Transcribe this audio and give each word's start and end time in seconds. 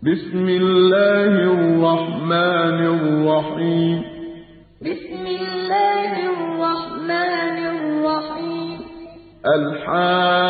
بسم 0.00 0.48
الله 0.48 1.32
الرحمن 1.52 2.80
الرحيم. 2.96 4.00
بسم 4.80 5.24
الله 5.26 6.10
الرحمن 6.32 7.58
الرحيم. 7.76 8.80
الحاقة 9.44 10.40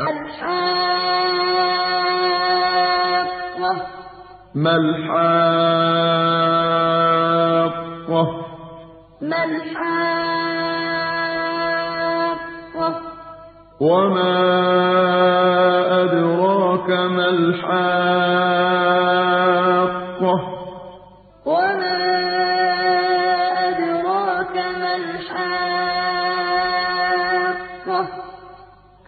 الحاقة 0.00 0.66
ما 4.54 4.74
الحاقة 4.76 5.46
ما 9.22 9.44
الحاقة 9.44 9.86
وما 13.80 15.05
أدراك 16.86 17.10
ما 17.10 17.28
الحاقة. 17.28 17.76
وما 21.46 21.98
أدراك 23.68 24.56
ما 24.56 24.92
الحاقة. 24.96 25.36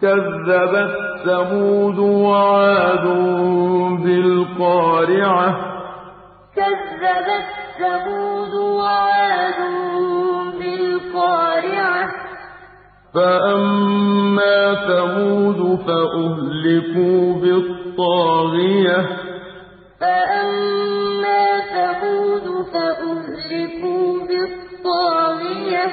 كذبت 0.01 0.95
ثمود 1.25 1.99
وعاد 1.99 3.05
بالقارعة. 4.03 5.49
كذبت 6.55 7.49
ثمود 7.79 8.53
وعاد 8.53 9.59
فأما 13.13 14.73
ثمود 14.87 15.79
فأهلكوا 15.87 17.33
بالطاغية 17.41 19.07
فأما 19.99 21.45
ثمود 21.75 22.65
فأهلكوا 22.73 24.27
بالطاغية 24.27 25.85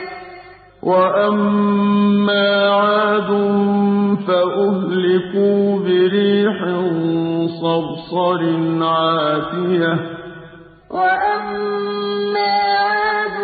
وأما 0.82 2.70
عاد 2.70 3.30
فأهلكوا 4.28 5.78
بريح 5.78 6.58
صرصر 7.60 8.40
عاتية 8.84 9.94
وأما 10.90 12.52
عاد 12.76 13.38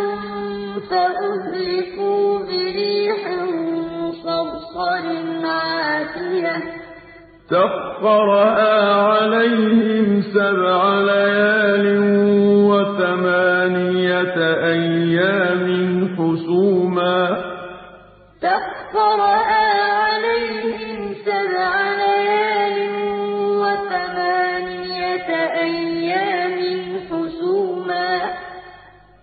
فأهلكوا 0.91 2.12
سخرها 7.53 8.95
عليهم 8.95 10.23
سبع 10.23 10.81
ليال 11.01 11.87
وثمانية 12.71 14.37
أيام 14.73 15.67
حسوما. 16.17 17.21
سخرها 18.41 19.67
عليهم 20.05 21.15
سبع 21.29 21.73
ليال 22.03 22.79
وثمانية 23.63 25.31
أيام 25.63 25.92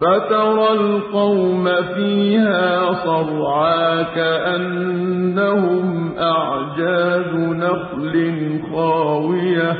فترى 0.01 0.71
القوم 0.71 1.65
فيها 1.95 2.93
صرعى 2.93 4.05
كأنهم 4.15 6.13
أعجاز 6.17 7.33
نخل 7.35 8.59
خاوية. 8.73 9.71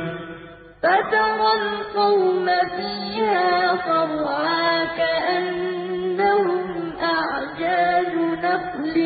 فترى 0.83 1.51
القوم 1.61 2.45
فيها 2.77 3.75
صرعى 3.87 4.87
كأنهم 4.97 6.59
أعجاز 7.01 8.13
نخل 8.43 8.97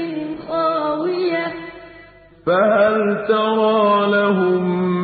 خاوية. 0.47 1.47
فهل 2.45 3.25
ترى 3.27 4.11
لهم 4.11 5.02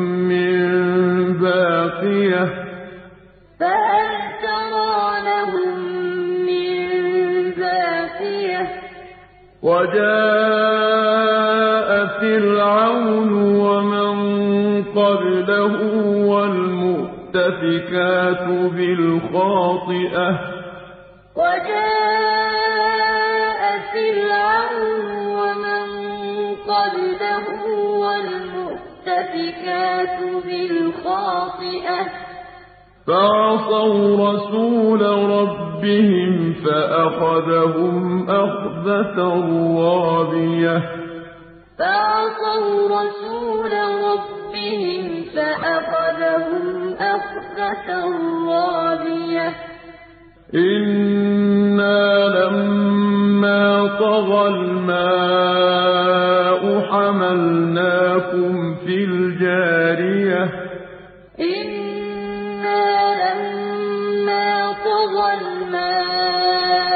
وجاء 9.63 11.09
فرعون 12.05 13.31
ومن 13.59 14.15
قبله 14.83 15.75
والمؤتفكات 16.31 17.13
بالخاطئة. 18.75 20.29
وجاء 21.35 22.01
فرعون 23.93 25.07
ومن 25.39 25.85
قبله 26.67 27.47
والمؤتفكات 28.03 28.97
بالخاطئة. 30.45 32.28
فعصوا 33.09 34.29
رسول 34.29 35.01
ربهم 35.29 36.53
فأخذهم 36.53 38.29
أخذة 38.29 39.17
رابية. 39.79 40.77
فعصوا 41.79 42.71
رسول 42.99 43.73
ربهم 44.09 45.05
فأخذهم 45.35 46.65
أخذة 46.99 47.89
رابية. 48.49 49.49
إنا 50.55 51.99
لما 52.27 53.63
طغى 53.99 54.43
الماء 54.47 55.89
حملناكم 56.91 58.48
لما 64.99 65.07
طغى 65.07 65.33
الماء 65.41 66.87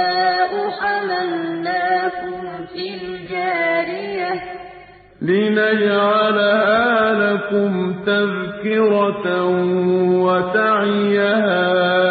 حملناكم 0.80 2.42
في 2.74 2.86
الجارية 2.96 4.32
لنجعلها 5.22 6.84
لكم 7.14 7.72
تذكرة 8.06 9.28
وتعيها 10.24 12.03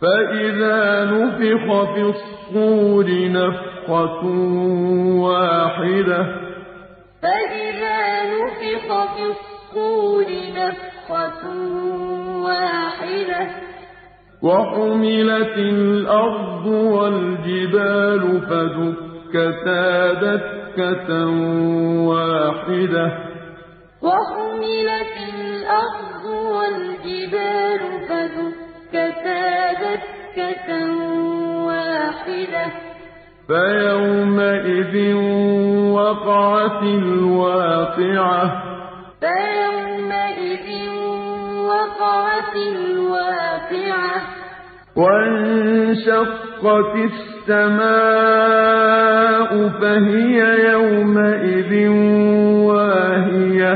فإذا 0.00 1.04
نفخ 1.04 1.94
في 1.94 2.02
الصور 2.02 3.06
نفخة 3.10 4.24
واحدة 5.20 6.20
فإذا 7.22 8.00
نفخ 8.34 8.88
في 9.16 9.22
الصور 9.34 10.26
نفخة 10.56 11.42
واحدة 12.44 13.46
وحملت 14.42 15.56
الأرض 15.58 16.66
والجبال 16.66 18.40
فدكتا 18.40 20.12
دكة 20.12 21.26
واحدة 22.08 23.06
وحملت 24.02 25.14
الأرض 25.34 26.24
والجبال 26.24 27.80
فدكتا 28.08 29.59
واحدة. 31.66 32.66
فيومئذ 33.46 35.14
وقعت 35.92 36.82
الواقعة. 36.82 38.62
فيومئذ 39.20 40.68
وقعت 41.66 42.56
الواقعة. 42.56 44.20
وانشقت 44.96 46.94
السماء 46.94 47.90
فهي 49.68 50.38
يومئذ 50.72 51.88
واهية. 52.68 53.74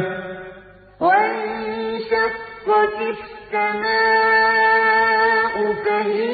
وانشقت 1.01 2.99
السماء 3.01 3.95
فهي 5.73 6.34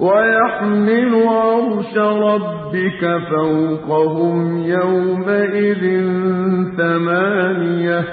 وَيَحْمِلُ 0.00 1.12
عَرْشَ 1.28 1.94
رَبِّكَ 1.96 3.02
فَوْقَهُمْ 3.30 4.36
يَوْمَئِذٍ 4.76 5.84
ثَمَانِيَةٌ. 6.78 8.04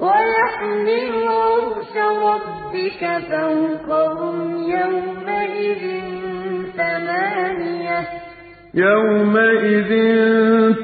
وَيَحْمِلُ 0.00 1.12
عَرْشَ 1.40 1.92
رَبِّكَ 2.30 3.02
فَوْقَهُمْ 3.30 4.36
يَوْمَئِذٍ 4.76 6.09
يَوْمَئِذٍ 8.74 9.90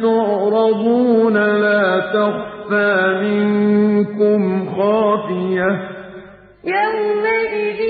تُعْرَضُونَ 0.02 1.36
لَا 1.36 1.82
تَخْفَىٰ 1.98 2.96
مِنكُمْ 3.22 4.40
خَافِيَةٌ 4.76 5.70
يَوْمَئِذٍ 6.64 7.80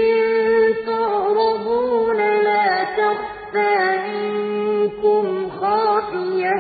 تُعْرَضُونَ 0.87 2.21
لَا 2.47 2.69
تَخْفَىٰ 3.01 3.81
مِنكُمْ 4.09 5.25
خَافِيَةٌ 5.61 6.57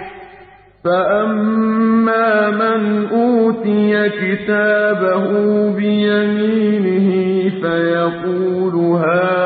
فَأَمَّا 0.85 2.51
مَنْ 2.51 3.07
أُوتِيَ 3.07 4.09
كِتَابَهُ 4.09 5.27
بِيَمِينِهِ 5.77 7.09
فَيَقُولُ 7.63 8.75
هَاؤُمُ 9.05 9.46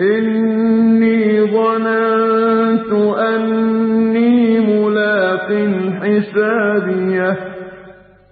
إِنِّي 0.00 1.40
ظَنَنتُ 1.40 2.92
أَنِّي 3.18 4.60
مُلَاقٍ 4.60 5.48
حِسَابِيَهْ 6.00 7.36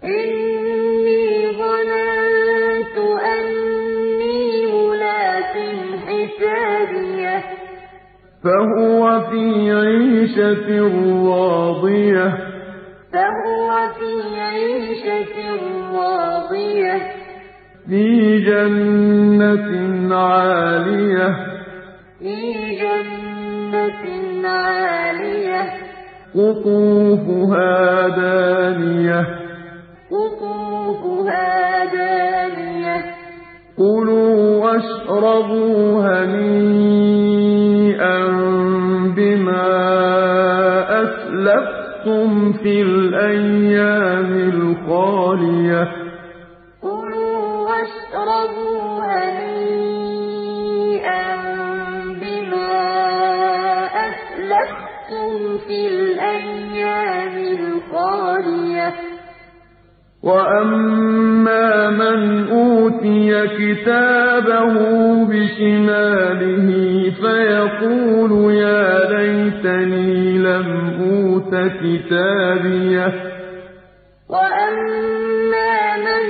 إِنِّي 0.04 1.24
ظَنَنتُ 1.62 2.96
أَنِّي 3.36 4.40
مُلَاقٍ 4.76 5.54
حِسَابِيَهْ 6.06 7.42
فَهُوَ 8.44 9.02
فِي 9.30 9.44
عِيشَةٍ 9.72 10.68
رَّاضِيَةٍ 11.28 12.28
فَهُوَ 13.12 13.70
فِي 13.98 14.12
عِيشَةٍ 14.52 15.36
رَّاضِيَةٍ 15.98 16.98
فِي 17.88 18.04
جَنَّةٍ 18.48 19.70
عَالِيَةٍ 20.14 21.57
فِي 22.18 22.52
جَنَّةٍ 22.76 24.04
عَالِيَةٍ. 24.48 25.62
قُطُوفُهَا 26.34 28.08
دَانِيَةٌ. 28.08 29.26
قُطُوفُهَا 30.10 31.84
دَانِيَةٌ. 31.84 33.04
كُلُوا 33.76 34.64
وَاشْرَبُوا 34.64 36.02
هَنِيئًا 36.02 36.66
بِمَا 39.16 39.68
أَسْلَفْتُمْ 41.02 42.52
فِي 42.52 42.82
الْأَيَّامِ 42.82 44.32
الْخَالِيَةِ. 44.34 45.97
وَأَمَّا 60.28 61.90
مَنْ 61.90 62.48
أُوتِيَ 62.48 63.30
كِتَابَهُ 63.58 64.74
بِشِمَالِهِ 65.30 66.68
فَيَقُولُ 67.22 68.54
يَا 68.54 68.88
لَيْتَنِي 69.16 70.38
لَمْ 70.38 70.68
أُوتَ 71.10 71.52
كِتَابِيَهْ 71.80 73.12
وَأَمَّا 74.28 75.76
مَنْ 76.08 76.24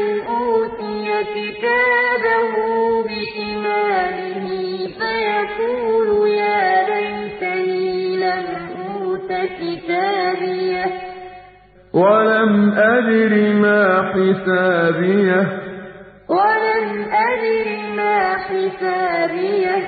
وَلَمْ 11.99 12.73
أَدْرِ 12.73 13.53
مَا 13.53 14.03
حِسَابِيَهْ. 14.03 15.47
وَلَمْ 16.29 17.05
أَدْرِ 17.12 17.67
مَا 17.97 18.37
حِسَابِيَهْ. 18.37 19.83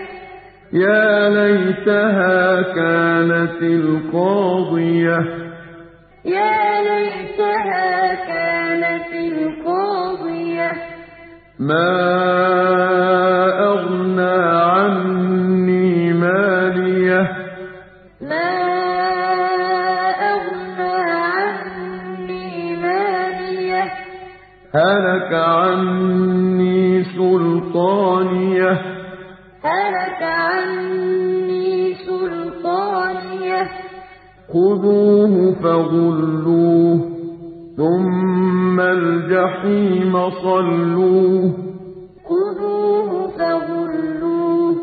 يَا 0.72 1.30
لَيْتَهَا 1.30 2.62
كَانَتِ 2.62 3.62
الْقَاضِيَةَ. 3.62 5.20
يَا 6.24 6.82
لَيْتَهَا 6.82 8.14
كَانَتِ 8.14 9.12
الْقَاضِيَةَ. 9.14 10.72
مَا 11.58 12.89
هَلَكَ 24.74 25.32
عَنِّي 25.32 27.04
سُلْطَانِيَهْ. 27.04 28.78
هَلَكَ 29.64 30.22
عَنِّي 30.22 31.94
سُلْطَانِيَهْ. 31.94 33.68
خُذُوهُ 34.52 35.54
فَغُلُّوهُ 35.62 36.98
ثُمَّ 37.76 38.80
الْجَحِيمَ 38.80 40.30
صَلُّوهُ. 40.30 41.52
خُذُوهُ 42.28 43.28
فَغُلُّوهُ 43.28 44.74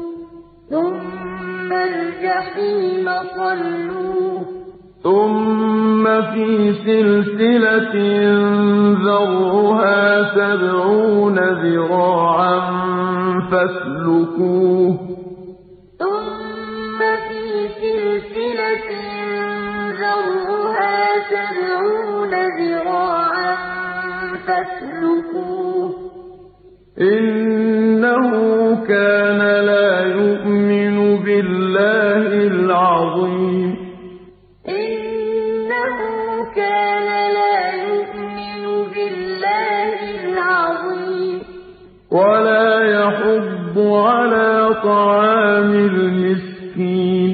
ثُمَّ 0.69 1.71
الْجَحِيمَ 1.73 3.07
صَلُّوهُ. 3.37 4.45
ثُمَّ 5.03 5.86
فِي 6.05 6.73
سِلْسِلَةٍ 6.85 7.95
ذَرْعُهَا 9.05 10.23
سَبْعُونَ 10.35 11.37
ذِرَاعًا 11.39 12.55
فَاسْلُكُوهُ. 13.51 14.91
ثُمَّ 15.99 16.99
فِي 17.27 17.45
سِلْسِلَةٍ 17.81 18.89
ذَرْعُهَا 20.03 20.97
سَبْعُونَ 21.33 22.33
ذِرَاعًا 22.59 23.55
فَاسْلُكُوهُ. 24.47 25.89
إِنَّهُ 27.01 28.29
كَانَ 28.87 29.36
طَعَامِ 44.83 45.71
الْمِسْكِينِ. 45.73 47.31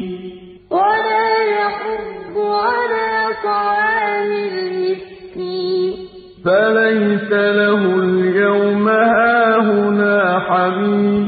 وَلَا 0.71 1.29
يَحُضُّ 1.59 2.35
عَلَىٰ 2.37 3.29
طَعَامِ 3.43 4.31
الْمِسْكِينِ. 4.31 5.93
فَلَيْسَ 6.45 7.31
لَهُ 7.31 7.81
الْيَوْمَ 7.95 8.87
هَاهُنَا 8.87 10.39
حَمِيمٌ. 10.39 11.22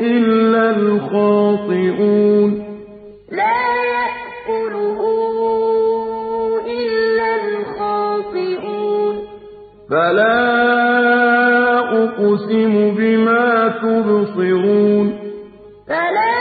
إلا 0.00 0.70
الخاطئون. 0.70 2.64
لا 3.32 3.60
يأكله 3.84 5.00
إلا 6.66 7.36
الخاطئون. 7.44 9.14
فلا 9.90 10.58
أقسم 12.04 12.94
بما 12.94 13.68
تبصرون. 13.68 15.18
فلا 15.88 16.38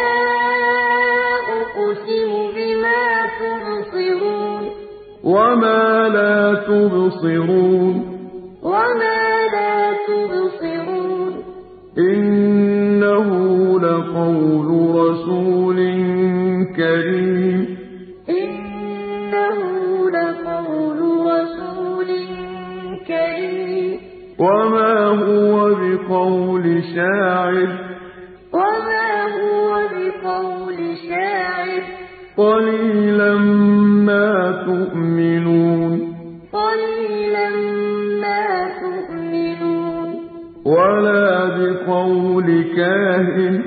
أقسم 1.62 2.32
بما 2.56 3.26
تبصرون. 3.40 4.70
وما 5.24 6.10
لا 6.14 6.54
تبصرون. 6.54 8.17
شاعر. 26.98 27.68
وما 28.54 29.24
هو 29.24 29.74
بقول 29.74 30.98
شاعر. 31.10 31.82
قليلا 32.38 33.34
ما 34.06 34.64
تؤمنون. 34.66 36.16
قليلا 36.54 37.50
ما 38.22 38.70
تؤمنون. 38.82 40.16
ولا 40.66 41.46
بقول 41.46 42.66
كاهن. 42.78 43.64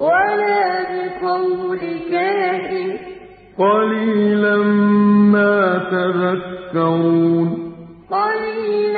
ولا 0.00 0.82
بقول 0.82 1.78
كاهن. 2.10 2.96
قليلا 3.58 4.56
ما 5.32 5.78
تذكرون. 5.90 7.72
قليلا 8.10 8.89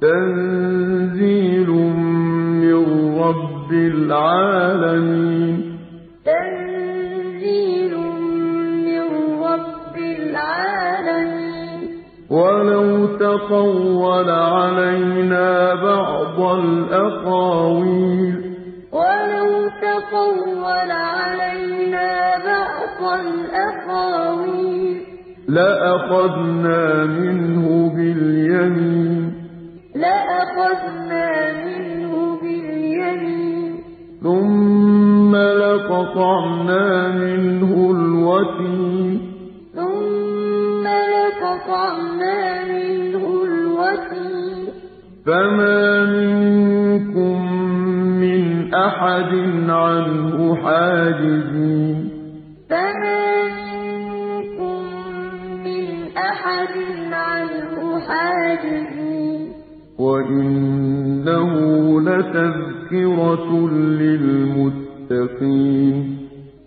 تنزيل 0.00 1.70
من 1.70 3.18
رب 3.18 3.72
العالمين. 3.72 5.78
تنزيل 6.24 7.96
من 8.86 9.06
رب 9.42 9.96
العالمين. 9.96 11.80
ولو 12.30 13.06
تقول 13.06 14.30
علينا 14.30 15.74
بعض 15.74 16.40
الأقاويل. 16.58 18.34
ولو 18.92 19.68
تقول 19.82 20.90
علينا 20.90 22.34
بعض 22.44 23.20
الأقاويل. 23.20 25.02
لأخذنا 25.48 27.04
منه 27.04 27.92
باليمين. 27.96 29.43
لأخذنا 29.94 31.52
منه 31.64 32.40
باليمين. 32.40 33.74
ثم 34.22 35.36
لقطعنا 35.36 37.08
منه 37.08 37.90
الوتين. 37.90 39.20
ثم 39.74 40.84
لقطعنا 40.86 42.64
منه 42.64 43.24
الوتين. 43.44 44.68
فما 45.26 46.04
منكم 46.04 47.38
من 48.20 48.74
أحد 48.74 49.32
عنه 49.70 50.56
حاجزين. 50.56 52.10
فما 52.70 53.24
منكم 53.72 54.78
من 55.64 55.86
أحد 56.16 56.76
عنه 57.12 58.00
حاجزين. 58.00 59.03
وإنه 59.98 61.50
لتذكرة 62.00 63.68
للمتقين 65.00 66.16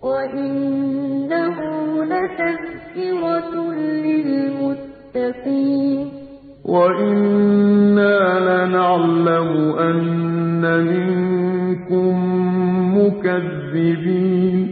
وإنه 0.02 1.56
لتذكرة 2.04 3.72
للمتقين 4.04 6.08
وإنا 6.64 8.18
لنعلم 8.48 9.50
أن 9.78 10.62
منكم 10.86 12.14
مكذبين 12.98 14.67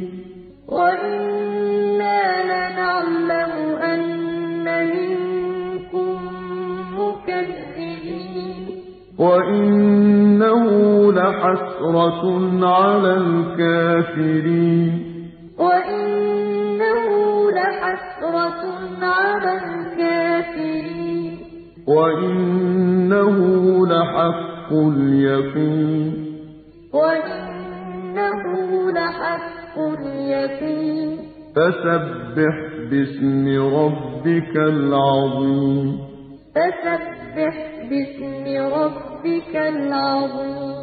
وإنه 9.19 10.65
لحسرة 11.13 12.23
على 12.67 13.17
الكافرين 13.17 14.93
وإنه 15.59 17.07
لحسرة 17.51 18.63
على 19.03 19.53
الكافرين 19.65 21.39
وإنه 21.87 23.37
لحق 23.87 24.73
اليقين 24.73 26.27
وإنه 26.93 28.43
لحق 28.93 29.79
اليقين 29.79 31.19
فسبح 31.57 32.57
باسم 32.91 33.45
ربك 33.75 34.57
العظيم 34.57 35.99
فسبح 36.55 37.76
باسم 37.91 38.45
ربك 38.73 39.57
العظيم. 39.57 40.76